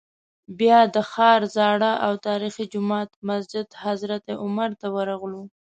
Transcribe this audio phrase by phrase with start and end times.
[0.59, 5.43] بیا د ښار زاړه او تاریخي جومات مسجد حضرت عمر ته ورغلو.